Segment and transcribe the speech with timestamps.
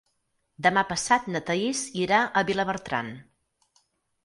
[0.67, 3.15] Demà passat na Thaís irà a Vilabertran.